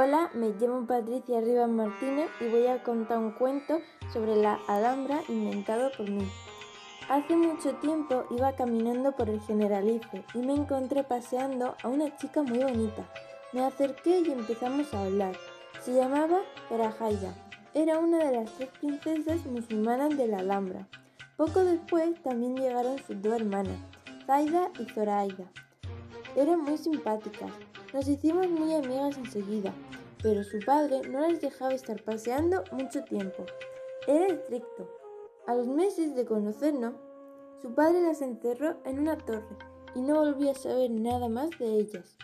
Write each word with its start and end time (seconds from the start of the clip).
Hola, 0.00 0.30
me 0.32 0.50
llamo 0.50 0.86
Patricia 0.86 1.40
Rivas 1.40 1.68
Martínez 1.68 2.30
y 2.40 2.46
voy 2.46 2.68
a 2.68 2.84
contar 2.84 3.18
un 3.18 3.32
cuento 3.32 3.80
sobre 4.12 4.36
la 4.36 4.60
Alhambra 4.68 5.22
inventado 5.26 5.90
por 5.96 6.08
mí. 6.08 6.24
Hace 7.08 7.34
mucho 7.34 7.74
tiempo 7.78 8.24
iba 8.30 8.52
caminando 8.52 9.10
por 9.10 9.28
el 9.28 9.40
Generalife 9.40 10.24
y 10.34 10.38
me 10.38 10.54
encontré 10.54 11.02
paseando 11.02 11.74
a 11.82 11.88
una 11.88 12.16
chica 12.16 12.44
muy 12.44 12.60
bonita. 12.60 13.12
Me 13.52 13.64
acerqué 13.64 14.20
y 14.20 14.30
empezamos 14.30 14.94
a 14.94 15.02
hablar. 15.02 15.36
Se 15.80 15.92
llamaba 15.92 16.42
Zoraida. 16.68 17.34
Era 17.74 17.98
una 17.98 18.18
de 18.18 18.36
las 18.36 18.52
tres 18.52 18.68
princesas 18.78 19.44
musulmanas 19.46 20.16
de 20.16 20.28
la 20.28 20.38
Alhambra. 20.38 20.86
Poco 21.36 21.64
después 21.64 22.22
también 22.22 22.54
llegaron 22.54 22.98
sus 23.04 23.20
dos 23.20 23.34
hermanas, 23.34 23.80
Zaida 24.26 24.70
y 24.78 24.84
Zoraida. 24.84 25.50
Eran 26.38 26.62
muy 26.62 26.78
simpáticas. 26.78 27.50
Nos 27.92 28.06
hicimos 28.06 28.48
muy 28.48 28.72
amigas 28.72 29.18
enseguida, 29.18 29.74
pero 30.22 30.44
su 30.44 30.60
padre 30.60 31.00
no 31.08 31.18
las 31.18 31.40
dejaba 31.40 31.74
estar 31.74 32.00
paseando 32.04 32.62
mucho 32.70 33.02
tiempo. 33.02 33.44
Era 34.06 34.28
estricto. 34.28 34.88
A 35.48 35.56
los 35.56 35.66
meses 35.66 36.14
de 36.14 36.24
conocernos, 36.24 36.94
su 37.60 37.74
padre 37.74 38.02
las 38.02 38.22
encerró 38.22 38.76
en 38.84 39.00
una 39.00 39.18
torre 39.18 39.56
y 39.96 40.00
no 40.00 40.20
volvió 40.20 40.52
a 40.52 40.54
saber 40.54 40.92
nada 40.92 41.28
más 41.28 41.50
de 41.58 41.80
ellas. 41.80 42.16